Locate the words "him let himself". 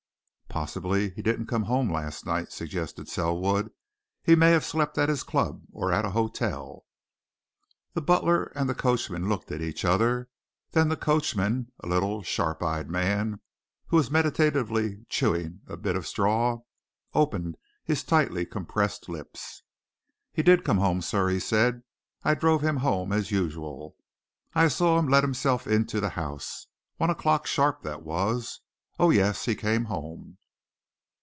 24.99-25.65